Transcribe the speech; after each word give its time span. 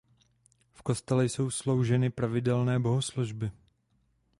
V 0.73 0.81
kostele 0.81 1.25
jsou 1.25 1.49
slouženy 1.49 2.09
pravidelné 2.09 2.79
bohoslužby. 2.79 3.51